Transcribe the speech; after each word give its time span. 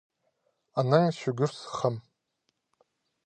Анаң 0.81 1.05
чӱгӱр 1.17 1.51
сыххам. 1.59 1.95